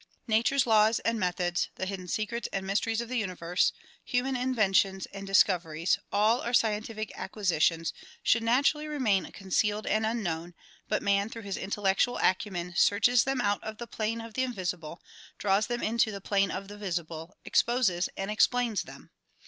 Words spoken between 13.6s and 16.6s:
of the plane of the invisible, draws them into the plane